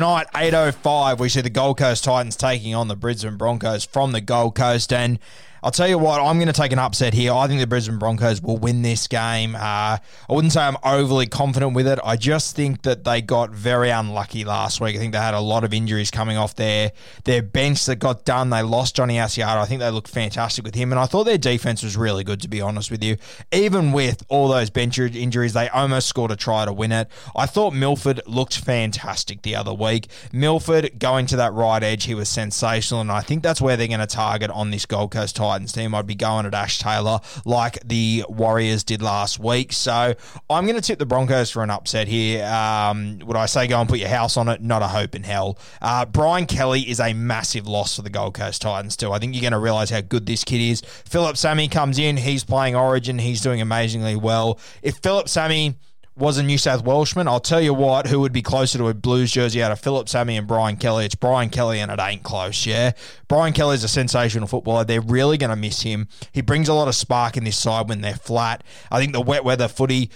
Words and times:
Tonight, 0.00 0.28
8.05, 0.32 1.18
we 1.18 1.28
see 1.28 1.42
the 1.42 1.50
Gold 1.50 1.76
Coast 1.76 2.04
Titans 2.04 2.34
taking 2.34 2.74
on 2.74 2.88
the 2.88 2.96
Brisbane 2.96 3.36
Broncos 3.36 3.84
from 3.84 4.12
the 4.12 4.22
Gold 4.22 4.54
Coast. 4.54 4.94
And 4.94 5.18
I'll 5.62 5.70
tell 5.70 5.88
you 5.88 5.98
what, 5.98 6.20
I'm 6.20 6.36
going 6.36 6.46
to 6.46 6.52
take 6.52 6.72
an 6.72 6.78
upset 6.78 7.12
here. 7.12 7.32
I 7.34 7.46
think 7.46 7.60
the 7.60 7.66
Brisbane 7.66 7.98
Broncos 7.98 8.40
will 8.40 8.56
win 8.56 8.80
this 8.82 9.06
game. 9.06 9.54
Uh, 9.54 9.58
I 9.58 10.00
wouldn't 10.28 10.52
say 10.52 10.62
I'm 10.62 10.78
overly 10.82 11.26
confident 11.26 11.74
with 11.74 11.86
it. 11.86 11.98
I 12.02 12.16
just 12.16 12.56
think 12.56 12.82
that 12.82 13.04
they 13.04 13.20
got 13.20 13.50
very 13.50 13.90
unlucky 13.90 14.44
last 14.44 14.80
week. 14.80 14.96
I 14.96 14.98
think 14.98 15.12
they 15.12 15.18
had 15.18 15.34
a 15.34 15.40
lot 15.40 15.64
of 15.64 15.74
injuries 15.74 16.10
coming 16.10 16.38
off 16.38 16.54
their, 16.54 16.92
their 17.24 17.42
bench 17.42 17.84
that 17.86 17.96
got 17.96 18.24
done. 18.24 18.48
They 18.48 18.62
lost 18.62 18.96
Johnny 18.96 19.16
Asiata. 19.16 19.58
I 19.58 19.66
think 19.66 19.80
they 19.80 19.90
looked 19.90 20.08
fantastic 20.08 20.64
with 20.64 20.74
him. 20.74 20.92
And 20.92 20.98
I 20.98 21.04
thought 21.06 21.24
their 21.24 21.38
defense 21.38 21.82
was 21.82 21.96
really 21.96 22.24
good, 22.24 22.40
to 22.40 22.48
be 22.48 22.62
honest 22.62 22.90
with 22.90 23.04
you. 23.04 23.16
Even 23.52 23.92
with 23.92 24.24
all 24.28 24.48
those 24.48 24.70
bench 24.70 24.98
injuries, 24.98 25.52
they 25.52 25.68
almost 25.68 26.08
scored 26.08 26.30
a 26.30 26.36
try 26.36 26.64
to 26.64 26.72
win 26.72 26.92
it. 26.92 27.08
I 27.36 27.46
thought 27.46 27.74
Milford 27.74 28.22
looked 28.26 28.58
fantastic 28.58 29.42
the 29.42 29.56
other 29.56 29.74
week. 29.74 30.08
Milford 30.32 30.98
going 30.98 31.26
to 31.26 31.36
that 31.36 31.52
right 31.52 31.82
edge, 31.82 32.04
he 32.04 32.14
was 32.14 32.28
sensational. 32.28 33.02
And 33.02 33.12
I 33.12 33.20
think 33.20 33.42
that's 33.42 33.60
where 33.60 33.76
they're 33.76 33.88
going 33.88 34.00
to 34.00 34.06
target 34.06 34.50
on 34.50 34.70
this 34.70 34.86
Gold 34.86 35.10
Coast 35.10 35.36
Titans 35.50 35.72
team. 35.72 35.94
I'd 35.94 36.06
be 36.06 36.14
going 36.14 36.46
at 36.46 36.54
Ash 36.54 36.78
Taylor 36.78 37.18
like 37.44 37.80
the 37.84 38.24
Warriors 38.28 38.84
did 38.84 39.02
last 39.02 39.40
week. 39.40 39.72
So 39.72 40.14
I'm 40.48 40.64
going 40.64 40.76
to 40.76 40.80
tip 40.80 41.00
the 41.00 41.06
Broncos 41.06 41.50
for 41.50 41.64
an 41.64 41.70
upset 41.70 42.06
here. 42.06 42.44
Um, 42.46 43.18
would 43.24 43.36
I 43.36 43.46
say 43.46 43.66
go 43.66 43.80
and 43.80 43.88
put 43.88 43.98
your 43.98 44.08
house 44.08 44.36
on 44.36 44.48
it? 44.48 44.62
Not 44.62 44.82
a 44.82 44.86
hope 44.86 45.16
in 45.16 45.24
hell. 45.24 45.58
Uh, 45.82 46.06
Brian 46.06 46.46
Kelly 46.46 46.88
is 46.88 47.00
a 47.00 47.12
massive 47.14 47.66
loss 47.66 47.96
for 47.96 48.02
the 48.02 48.10
Gold 48.10 48.34
Coast 48.34 48.62
Titans 48.62 48.96
too. 48.96 49.10
I 49.10 49.18
think 49.18 49.34
you're 49.34 49.42
going 49.42 49.52
to 49.52 49.58
realise 49.58 49.90
how 49.90 50.00
good 50.00 50.26
this 50.26 50.44
kid 50.44 50.60
is. 50.60 50.82
Phillip 50.82 51.36
Sami 51.36 51.66
comes 51.66 51.98
in. 51.98 52.16
He's 52.16 52.44
playing 52.44 52.76
Origin. 52.76 53.18
He's 53.18 53.40
doing 53.40 53.60
amazingly 53.60 54.14
well. 54.14 54.60
If 54.82 54.98
Phillip 54.98 55.28
Sami 55.28 55.74
was 56.16 56.38
a 56.38 56.42
New 56.42 56.58
South 56.58 56.84
Welshman, 56.84 57.28
I'll 57.28 57.40
tell 57.40 57.60
you 57.60 57.72
what, 57.72 58.08
who 58.08 58.20
would 58.20 58.32
be 58.32 58.42
closer 58.42 58.78
to 58.78 58.88
a 58.88 58.94
Blues 58.94 59.32
jersey 59.32 59.62
out 59.62 59.72
of 59.72 59.80
Phillip 59.80 60.08
Sami 60.08 60.36
and 60.36 60.46
Brian 60.46 60.76
Kelly? 60.76 61.06
It's 61.06 61.14
Brian 61.14 61.48
Kelly, 61.48 61.80
and 61.80 61.90
it 61.90 61.98
ain't 62.00 62.22
close, 62.22 62.66
yeah? 62.66 62.92
Brian 63.28 63.52
Kelly's 63.52 63.84
a 63.84 63.88
sensational 63.88 64.46
footballer. 64.46 64.84
They're 64.84 65.00
really 65.00 65.38
going 65.38 65.50
to 65.50 65.56
miss 65.56 65.82
him. 65.82 66.08
He 66.32 66.42
brings 66.42 66.68
a 66.68 66.74
lot 66.74 66.88
of 66.88 66.94
spark 66.94 67.36
in 67.36 67.44
this 67.44 67.58
side 67.58 67.88
when 67.88 68.00
they're 68.00 68.14
flat. 68.14 68.64
I 68.90 68.98
think 68.98 69.12
the 69.12 69.20
wet 69.20 69.44
weather 69.44 69.68
footy 69.68 70.10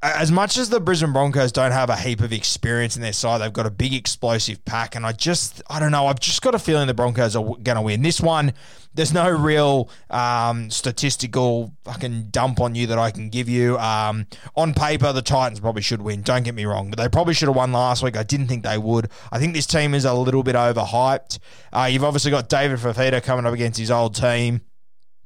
as 0.00 0.30
much 0.30 0.56
as 0.56 0.70
the 0.70 0.78
Brisbane 0.78 1.12
Broncos 1.12 1.50
don't 1.50 1.72
have 1.72 1.90
a 1.90 1.96
heap 1.96 2.20
of 2.20 2.32
experience 2.32 2.94
in 2.94 3.02
their 3.02 3.12
side, 3.12 3.38
they've 3.38 3.52
got 3.52 3.66
a 3.66 3.70
big 3.70 3.92
explosive 3.92 4.64
pack, 4.64 4.94
and 4.94 5.04
I 5.04 5.12
just, 5.12 5.60
I 5.68 5.80
don't 5.80 5.90
know, 5.90 6.06
I've 6.06 6.20
just 6.20 6.40
got 6.40 6.54
a 6.54 6.58
feeling 6.58 6.86
the 6.86 6.94
Broncos 6.94 7.34
are 7.34 7.42
going 7.44 7.76
to 7.76 7.82
win 7.82 8.02
this 8.02 8.20
one. 8.20 8.52
There's 8.94 9.12
no 9.12 9.28
real 9.28 9.90
um, 10.10 10.70
statistical 10.70 11.72
fucking 11.84 12.28
dump 12.30 12.60
on 12.60 12.74
you 12.74 12.86
that 12.88 12.98
I 12.98 13.10
can 13.10 13.28
give 13.28 13.48
you. 13.48 13.76
Um, 13.78 14.26
on 14.56 14.72
paper, 14.72 15.12
the 15.12 15.22
Titans 15.22 15.60
probably 15.60 15.82
should 15.82 16.02
win. 16.02 16.22
Don't 16.22 16.42
get 16.44 16.54
me 16.54 16.64
wrong, 16.64 16.90
but 16.90 16.98
they 16.98 17.08
probably 17.08 17.34
should 17.34 17.48
have 17.48 17.56
won 17.56 17.72
last 17.72 18.02
week. 18.02 18.16
I 18.16 18.22
didn't 18.22 18.46
think 18.46 18.62
they 18.62 18.78
would. 18.78 19.10
I 19.32 19.38
think 19.38 19.54
this 19.54 19.66
team 19.66 19.94
is 19.94 20.04
a 20.04 20.14
little 20.14 20.42
bit 20.42 20.54
overhyped. 20.54 21.38
Uh, 21.72 21.88
you've 21.90 22.04
obviously 22.04 22.30
got 22.30 22.48
David 22.48 22.78
Fifita 22.78 23.22
coming 23.22 23.46
up 23.46 23.54
against 23.54 23.78
his 23.78 23.90
old 23.90 24.14
team. 24.14 24.62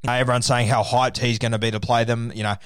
Uh, 0.07 0.13
everyone's 0.13 0.47
saying 0.47 0.67
how 0.67 0.83
hyped 0.83 1.19
he's 1.19 1.39
going 1.39 1.53
to 1.53 1.59
be 1.59 1.71
to 1.71 1.79
play 1.79 2.05
them. 2.05 2.33
You 2.35 2.43
know, 2.43 2.57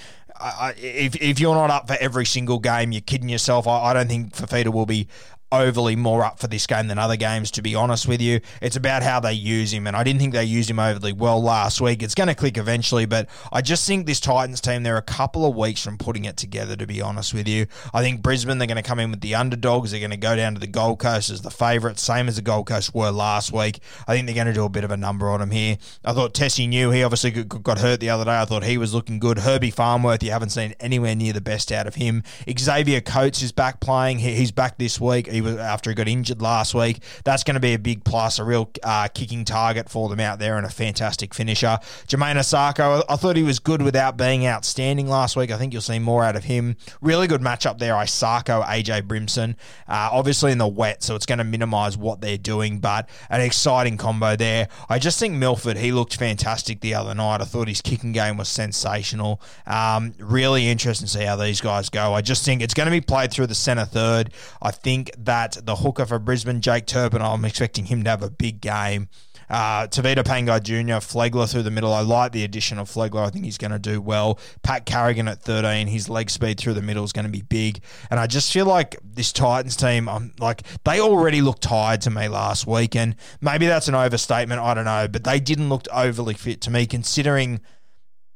I, 0.41 0.75
if 0.77 1.17
if 1.17 1.41
you're 1.41 1.55
not 1.55 1.71
up 1.71 1.89
for 1.89 1.97
every 2.01 2.27
single 2.27 2.59
game, 2.59 2.93
you're 2.93 3.01
kidding 3.01 3.29
yourself. 3.29 3.67
I, 3.67 3.91
I 3.91 3.93
don't 3.95 4.09
think 4.09 4.35
Fifita 4.35 4.73
will 4.73 4.87
be 4.87 5.09
overly 5.53 5.97
more 5.97 6.25
up 6.25 6.39
for 6.39 6.47
this 6.49 6.67
game 6.67 6.89
than 6.89 6.99
other 6.99 7.17
games, 7.17 7.51
to 7.53 7.63
be 7.63 7.75
honest 7.75 8.09
with 8.09 8.21
you. 8.21 8.41
It's 8.61 8.77
about 8.77 9.03
how 9.03 9.21
they 9.21 9.33
use 9.33 9.73
him, 9.73 9.87
and 9.87 9.97
I 9.97 10.03
didn't 10.03 10.21
think 10.21 10.33
they 10.33 10.45
used 10.45 10.69
him 10.69 10.79
overly 10.79 11.13
well 11.13 11.43
last 11.43 11.81
week. 11.81 12.03
It's 12.03 12.15
going 12.15 12.29
to 12.29 12.35
click 12.35 12.59
eventually, 12.59 13.07
but 13.07 13.29
I 13.53 13.63
just 13.63 13.87
think 13.87 14.07
this 14.07 14.21
Titans 14.21 14.61
team, 14.61 14.83
they're 14.83 14.97
a 14.97 15.03
couple 15.03 15.47
of 15.47 15.57
weeks 15.57 15.83
from 15.83 15.99
putting 15.99 16.25
it 16.25 16.37
together, 16.37 16.77
to 16.77 16.87
be 16.87 17.01
honest 17.01 17.33
with 17.33 17.47
you. 17.49 17.67
I 17.95 18.03
think 18.03 18.23
Brisbane, 18.23 18.59
they're 18.59 18.67
going 18.67 18.77
to 18.77 18.83
come 18.83 18.99
in 18.99 19.11
with 19.11 19.21
the 19.21 19.35
underdogs. 19.35 19.91
They're 19.91 20.01
going 20.01 20.11
to 20.11 20.17
go 20.17 20.37
down 20.37 20.55
to 20.55 20.61
the 20.61 20.67
Gold 20.67 20.99
Coast 20.99 21.31
as 21.31 21.43
the 21.43 21.51
favourites, 21.51 22.03
same 22.03 22.29
as 22.29 22.37
the 22.37 22.43
Gold 22.43 22.67
Coast 22.67 22.95
were 22.95 23.11
last 23.11 23.53
week. 23.53 23.81
I 24.09 24.15
think 24.15 24.27
they're 24.27 24.35
going 24.35 24.47
to 24.49 24.53
do 24.53 24.65
a 24.65 24.69
bit 24.69 24.85
of 24.85 24.91
a 24.91 24.97
number 24.97 25.29
on 25.29 25.41
them 25.41 25.51
here. 25.51 25.79
I 26.05 26.13
thought 26.13 26.35
Tesi 26.35 26.69
Niu 26.69 26.91
he 26.91 27.03
obviously 27.03 27.31
got 27.31 27.79
hurt 27.79 28.01
the 28.01 28.11
other 28.11 28.25
day. 28.25 28.41
I 28.41 28.45
thought 28.45 28.65
he 28.65 28.79
was 28.79 28.95
looking 28.95 29.19
good. 29.19 29.39
Herbie 29.39 29.71
Farnworth, 29.71 30.23
you 30.23 30.31
haven't 30.31 30.51
seen 30.51 30.75
anywhere 30.81 31.15
near 31.15 31.33
the 31.33 31.41
best 31.41 31.71
out 31.71 31.87
of 31.87 31.97
him. 31.97 32.23
Xavier 32.59 33.01
Coates 33.01 33.43
is 33.43 33.53
back 33.53 33.81
playing. 33.81 34.19
He's 34.19 34.53
back 34.53 34.79
this 34.79 35.01
week. 35.01 35.29
He 35.37 35.41
was 35.43 35.57
after 35.57 35.91
he 35.91 35.95
got 35.95 36.09
injured 36.09 36.41
last 36.41 36.75
week. 36.75 37.03
That's 37.25 37.45
going 37.45 37.55
to 37.55 37.61
be 37.61 37.75
a 37.75 37.79
big 37.79 38.05
plus, 38.05 38.39
a 38.39 38.45
real 38.45 38.71
uh, 38.83 39.09
kicking 39.09 39.45
target 39.45 39.89
for 39.89 40.09
them 40.09 40.21
out 40.21 40.39
there, 40.39 40.57
and 40.57 40.67
a 40.67 40.71
fantastic 40.71 41.35
finisher. 41.35 41.79
Jamayne 42.09 42.37
Isaako, 42.37 43.05
I 43.09 43.17
thought 43.17 43.37
he 43.37 43.43
was 43.43 43.59
good 43.59 43.83
without 43.83 44.17
being 44.17 44.47
outstanding 44.47 45.09
last 45.09 45.37
week. 45.37 45.51
I 45.51 45.59
think 45.59 45.73
you'll 45.73 45.83
see 45.83 45.99
more 45.99 46.25
out 46.25 46.37
of 46.37 46.45
him. 46.45 46.77
Really 47.01 47.27
good 47.27 47.43
matchup 47.43 47.79
there. 47.79 47.95
Isaako, 47.95 48.65
AJ 48.65 49.03
Brimson, 49.03 49.57
uh, 49.89 50.09
obviously 50.11 50.53
in 50.53 50.59
the 50.59 50.67
wet, 50.67 51.03
so 51.03 51.15
it's 51.15 51.27
going 51.27 51.39
to 51.39 51.45
minimise 51.45 51.97
what 51.97 52.21
they're 52.21 52.39
doing, 52.39 52.79
but 52.79 53.09
an 53.29 53.41
exciting 53.41 53.97
combo 53.97 54.37
there. 54.37 54.69
I 54.89 54.99
just 54.99 55.19
think 55.19 55.35
Milford, 55.35 55.77
he 55.77 55.93
looked 55.93 56.17
fantastic 56.17 56.81
the 56.81 56.95
other 56.95 57.15
night. 57.15 57.41
I 57.41 57.45
thought 57.45 57.69
his 57.69 57.83
kicking 57.83 58.13
game 58.13 58.37
was 58.37 58.49
sensational. 58.49 59.41
Um, 59.67 60.15
really 60.19 60.69
interesting 60.69 61.07
to 61.07 61.13
see 61.13 61.25
how 61.25 61.37
these 61.37 61.61
guys 61.61 61.91
go. 61.91 62.15
I 62.15 62.23
just 62.23 62.45
think 62.45 62.63
it's 62.63 62.75
going 62.75 62.87
to 62.87 62.91
be 62.91 63.01
played 63.01 63.31
through 63.31 63.49
the 63.49 63.55
centre 63.55 63.85
third. 63.85 64.33
I 64.63 64.71
think 64.71 65.11
that 65.27 65.59
the 65.65 65.77
hooker 65.77 66.07
for 66.07 66.19
Brisbane, 66.19 66.61
Jake 66.61 66.87
Turpin, 66.87 67.23
I'm 67.23 67.45
expecting 67.45 67.87
him 67.87 68.03
to 68.05 68.11
have 68.11 68.23
a 68.23 68.31
big 68.31 68.61
game. 68.61 69.09
Uh, 69.49 69.87
Tevita 69.87 70.25
Pangai 70.25 70.63
Jr., 70.63 70.95
Flegler 70.95 71.51
through 71.51 71.63
the 71.63 71.71
middle. 71.71 71.93
I 71.93 72.01
like 72.01 72.33
the 72.33 72.43
addition 72.43 72.79
of 72.79 72.91
Flegler. 72.91 73.25
I 73.25 73.31
think 73.31 73.45
he's 73.45 73.59
going 73.59 73.71
to 73.71 73.79
do 73.79 74.01
well. 74.01 74.41
Pat 74.63 74.87
Carrigan 74.87 75.29
at 75.29 75.41
13, 75.43 75.87
his 75.87 76.09
leg 76.09 76.31
speed 76.31 76.59
through 76.59 76.75
the 76.75 76.83
middle 76.83 77.05
is 77.05 77.13
going 77.13 77.27
to 77.27 77.31
be 77.31 77.43
big. 77.43 77.81
And 78.11 78.19
I 78.19 78.27
just 78.27 78.53
feel 78.53 78.67
like 78.67 78.97
this 79.05 79.33
Titans 79.33 79.77
team, 79.77 80.09
I'm 80.09 80.33
like, 80.41 80.63
they 80.85 81.01
already 81.01 81.43
looked 81.43 81.63
tired 81.63 82.01
to 82.03 82.11
me 82.11 82.27
last 82.29 82.67
week. 82.67 82.97
And 82.97 83.15
maybe 83.41 83.67
that's 83.67 83.87
an 83.87 83.95
overstatement. 83.95 84.61
I 84.61 84.75
don't 84.75 84.85
know. 84.85 85.07
But 85.07 85.23
they 85.23 85.39
didn't 85.39 85.69
look 85.69 85.87
overly 85.93 86.35
fit 86.35 86.61
to 86.63 86.71
me, 86.71 86.87
considering, 86.87 87.61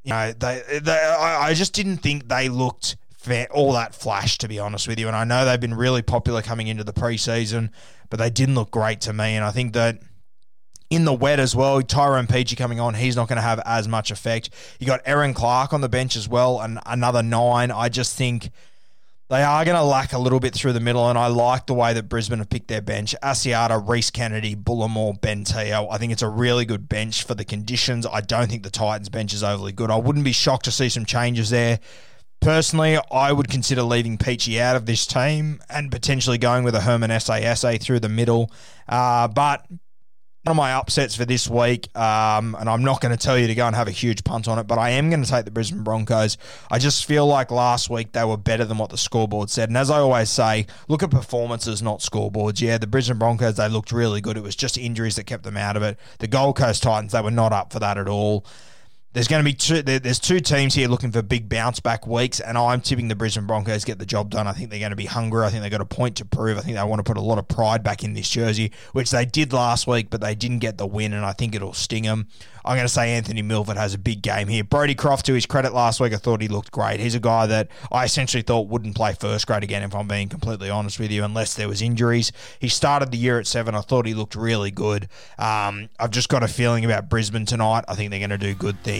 you 0.05 0.11
know, 0.11 0.33
they, 0.33 0.63
they 0.81 0.93
I 0.93 1.55
just 1.55 1.73
didn't 1.73 1.99
think 1.99 2.29
they 2.29 2.49
looked 2.49 2.97
all 3.51 3.73
that 3.73 3.95
flash, 3.95 4.39
to 4.39 4.49
be 4.49 4.59
honest 4.59 4.89
with 4.89 4.99
you. 4.99 5.07
And 5.07 5.17
I 5.17 5.25
know 5.25 5.45
they've 5.45 5.61
been 5.61 5.75
really 5.75 6.03
popular 6.03 6.43
coming 6.43 6.69
into 6.69 6.85
the 6.85 6.93
preseason, 6.93 7.71
but 8.09 8.19
they 8.19 8.31
didn't 8.31 8.55
look 8.55 8.71
great 8.71 9.01
to 9.03 9.13
me. 9.13 9.37
And 9.37 9.45
I 9.45 9.51
think 9.51 9.73
that 9.75 10.01
in 10.91 11.05
the 11.05 11.15
wet 11.15 11.39
as 11.39 11.55
well. 11.55 11.81
Tyrone 11.81 12.27
Peachey 12.27 12.57
coming 12.57 12.81
on, 12.81 12.95
he's 12.95 13.17
not 13.17 13.29
going 13.29 13.37
to 13.37 13.43
have 13.43 13.61
as 13.65 13.87
much 13.87 14.11
effect. 14.11 14.51
You 14.81 14.87
got 14.87 15.01
Erin 15.07 15.35
Clark 15.35 15.73
on 15.73 15.81
the 15.81 15.89
bench 15.89 16.17
as 16.17 16.29
well, 16.29 16.61
and 16.61 16.81
another 16.85 17.23
nine. 17.23 17.71
I 17.71 17.89
just 17.89 18.17
think 18.17 18.51
they 19.29 19.45
are 19.45 19.65
going 19.65 19.77
to 19.77 19.85
lack 19.85 20.13
a 20.13 20.19
little 20.19 20.41
bit 20.41 20.53
through 20.53 20.73
the 20.73 20.81
middle, 20.81 21.09
and 21.09 21.17
I 21.17 21.29
like 21.29 21.67
the 21.67 21.75
way 21.75 21.93
that 21.95 22.09
Brisbane 22.09 22.41
have 22.41 22.51
picked 22.51 22.67
their 22.67 22.83
bench. 22.83 23.15
Asiata, 23.23 23.89
Reese 23.89 24.11
Kennedy, 24.11 24.57
Bullemor, 24.57 25.21
Ben 25.21 25.45
Teo. 25.45 25.89
I 25.89 25.99
think 25.99 26.11
it's 26.11 26.23
a 26.23 26.29
really 26.29 26.65
good 26.65 26.89
bench 26.89 27.23
for 27.23 27.37
the 27.37 27.45
conditions. 27.45 28.05
I 28.05 28.21
don't 28.21 28.51
think 28.51 28.65
the 28.65 28.71
Titans 28.71 29.09
bench 29.09 29.33
is 29.33 29.45
overly 29.45 29.71
good. 29.71 29.93
I 29.93 29.97
wouldn't 29.97 30.25
be 30.25 30.33
shocked 30.33 30.65
to 30.65 30.73
see 30.73 30.89
some 30.89 31.07
changes 31.07 31.51
there. 31.51 31.79
Personally, 32.41 32.99
I 33.11 33.33
would 33.33 33.49
consider 33.51 33.83
leaving 33.83 34.17
Peachey 34.17 34.59
out 34.59 34.75
of 34.75 34.87
this 34.87 35.07
team 35.07 35.61
and 35.69 35.93
potentially 35.93 36.39
going 36.39 36.65
with 36.65 36.75
a 36.75 36.81
Herman 36.81 37.11
SASA 37.11 37.79
through 37.79 38.01
the 38.01 38.09
middle. 38.09 38.51
Uh, 38.89 39.29
but 39.29 39.67
one 40.45 40.53
of 40.53 40.57
my 40.57 40.73
upsets 40.73 41.15
for 41.15 41.27
this 41.27 41.49
week, 41.49 41.95
um, 41.95 42.57
and 42.59 42.67
I'm 42.67 42.83
not 42.83 43.03
going 43.03 43.15
to 43.15 43.23
tell 43.23 43.39
you 43.39 43.47
to 43.47 43.55
go 43.55 43.67
and 43.67 43.77
have 43.77 43.89
a 43.89 43.93
huge 43.93 44.25
punt 44.25 44.49
on 44.49 44.59
it, 44.59 44.67
but 44.67 44.79
I 44.79 44.91
am 44.91 45.11
going 45.11 45.23
to 45.23 45.29
take 45.29 45.45
the 45.45 45.51
Brisbane 45.51 45.83
Broncos. 45.83 46.39
I 46.71 46.79
just 46.79 47.05
feel 47.05 47.27
like 47.27 47.51
last 47.51 47.91
week 47.91 48.13
they 48.13 48.25
were 48.25 48.39
better 48.39 48.65
than 48.65 48.79
what 48.79 48.89
the 48.89 48.97
scoreboard 48.97 49.51
said. 49.51 49.69
And 49.69 49.77
as 49.77 49.91
I 49.91 49.99
always 49.99 50.31
say, 50.31 50.67
look 50.89 51.03
at 51.03 51.11
performances, 51.11 51.83
not 51.83 52.01
scoreboards. 52.01 52.63
Yeah, 52.63 52.79
the 52.79 52.87
Brisbane 52.87 53.19
Broncos, 53.19 53.57
they 53.57 53.69
looked 53.69 53.93
really 53.93 54.23
good. 54.23 54.39
It 54.39 54.43
was 54.43 54.57
just 54.57 54.79
injuries 54.79 55.17
that 55.17 55.25
kept 55.25 55.43
them 55.43 55.59
out 55.59 55.77
of 55.77 55.83
it. 55.83 55.99
The 56.21 56.27
Gold 56.27 56.57
Coast 56.57 56.83
Titans, 56.83 57.13
they 57.13 57.21
were 57.21 57.31
not 57.31 57.53
up 57.53 57.71
for 57.71 57.81
that 57.81 57.99
at 57.99 58.09
all. 58.09 58.47
There's 59.13 59.27
going 59.27 59.45
to 59.45 59.45
be 59.45 59.55
two. 59.55 59.83
There's 59.83 60.21
two 60.21 60.39
teams 60.39 60.73
here 60.73 60.87
looking 60.87 61.11
for 61.11 61.21
big 61.21 61.49
bounce 61.49 61.81
back 61.81 62.07
weeks, 62.07 62.39
and 62.39 62.57
I'm 62.57 62.81
tipping 62.81 63.09
the 63.09 63.17
Brisbane 63.17 63.45
Broncos 63.45 63.85
get 63.85 63.99
the 63.99 64.07
job 64.07 64.31
done. 64.31 64.47
I 64.47 64.53
think 64.53 64.71
they're 64.71 64.79
going 64.79 64.91
to 64.91 64.97
be 64.97 65.07
hungry. 65.07 65.45
I 65.45 65.51
think 65.51 65.63
they've 65.63 65.71
got 65.71 65.81
a 65.81 65.85
point 65.85 66.17
to 66.19 66.25
prove. 66.25 66.57
I 66.57 66.61
think 66.61 66.77
they 66.77 66.85
want 66.85 67.01
to 67.01 67.03
put 67.03 67.17
a 67.17 67.21
lot 67.21 67.39
of 67.39 67.49
pride 67.49 67.83
back 67.83 68.05
in 68.05 68.15
this 68.15 68.31
jersey, 68.31 68.71
which 68.93 69.11
they 69.11 69.25
did 69.25 69.53
last 69.53 69.89
week, 69.89 70.11
but 70.11 70.21
they 70.21 70.37
didn't 70.37 70.61
get 70.61 70.79
the 70.79 70.87
win, 70.87 71.13
and 71.13 71.27
I 71.27 71.33
think 71.33 71.57
it'll 71.57 71.73
sting 71.73 72.05
them. 72.05 72.29
I'm 72.65 72.77
going 72.77 72.87
to 72.87 72.93
say 72.93 73.11
Anthony 73.17 73.43
Milford 73.43 73.79
has 73.79 73.95
a 73.95 73.99
big 73.99 74.23
game 74.23 74.47
here. 74.47 74.63
Brodie 74.63 74.95
Croft, 74.95 75.27
to 75.27 75.35
his 75.35 75.47
credit, 75.47 75.73
last 75.73 75.99
week 75.99 76.13
I 76.13 76.19
thought 76.19 76.43
he 76.43 76.47
looked 76.47 76.71
great. 76.71 77.01
He's 77.01 77.15
a 77.15 77.21
guy 77.21 77.47
that 77.47 77.69
I 77.91 78.05
essentially 78.05 78.43
thought 78.43 78.69
wouldn't 78.69 78.95
play 78.95 79.15
first 79.15 79.47
grade 79.47 79.65
again, 79.65 79.83
if 79.83 79.95
I'm 79.95 80.07
being 80.07 80.29
completely 80.29 80.71
honest 80.71 81.01
with 81.01 81.11
you, 81.11 81.25
unless 81.25 81.55
there 81.55 81.69
was 81.69 81.81
injuries. 81.83 82.33
He 82.61 82.69
started 82.69 83.11
the 83.11 83.17
year 83.17 83.41
at 83.41 83.47
seven. 83.47 83.75
I 83.75 83.81
thought 83.81 84.07
he 84.07 84.15
looked 84.15 84.37
really 84.37 84.71
good. 84.71 85.09
Um, 85.39 85.89
I've 85.99 86.11
just 86.11 86.29
got 86.29 86.43
a 86.43 86.49
feeling 86.49 86.85
about 86.85 87.09
Brisbane 87.09 87.47
tonight. 87.47 87.87
I 87.89 87.95
think 87.95 88.11
they're 88.11 88.21
going 88.21 88.31
to 88.31 88.39
do 88.39 88.55
good 88.55 88.81
things. 88.85 89.00